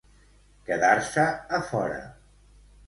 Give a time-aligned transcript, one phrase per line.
[0.69, 1.27] Quedar-se
[1.59, 2.03] a fora.